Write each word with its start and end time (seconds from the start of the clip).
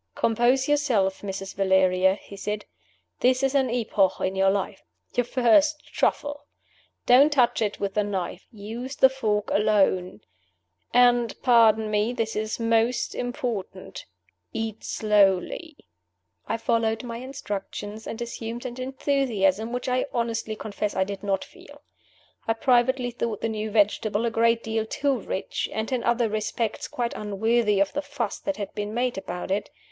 "Compose 0.15 0.67
yourself, 0.67 1.21
Mrs. 1.21 1.53
Valeria," 1.53 2.15
he 2.15 2.35
said. 2.35 2.65
"This 3.19 3.43
is 3.43 3.53
an 3.53 3.69
epoch 3.69 4.13
in 4.19 4.35
your 4.35 4.49
life. 4.49 4.81
Your 5.13 5.25
first 5.25 5.85
Truffle! 5.93 6.47
Don't 7.05 7.31
touch 7.31 7.61
it 7.61 7.79
with 7.79 7.93
the 7.93 8.03
knife. 8.03 8.47
Use 8.51 8.95
the 8.95 9.09
fork 9.09 9.51
alone. 9.51 10.21
And 10.91 11.39
pardon 11.43 11.91
me; 11.91 12.13
this 12.13 12.35
is 12.35 12.59
most 12.59 13.13
important 13.13 14.05
eat 14.51 14.83
slowly." 14.83 15.77
I 16.47 16.57
followed 16.57 17.03
my 17.03 17.17
instructions, 17.17 18.07
and 18.07 18.19
assumed 18.23 18.65
an 18.65 18.81
enthusiasm 18.81 19.71
which 19.71 19.87
I 19.87 20.07
honestly 20.11 20.55
confess 20.55 20.95
I 20.95 21.03
did 21.03 21.21
not 21.21 21.43
feel. 21.43 21.83
I 22.47 22.53
privately 22.53 23.11
thought 23.11 23.41
the 23.41 23.49
new 23.49 23.69
vegetable 23.69 24.25
a 24.25 24.31
great 24.31 24.63
deal 24.63 24.87
too 24.87 25.19
rich, 25.19 25.69
and 25.71 25.91
in 25.91 26.03
other 26.03 26.27
respects 26.27 26.87
quite 26.87 27.13
unworthy 27.13 27.79
of 27.79 27.93
the 27.93 28.01
fuss 28.01 28.39
that 28.39 28.57
had 28.57 28.73
been 28.73 28.95
made 28.95 29.19
about 29.19 29.51
it. 29.51 29.69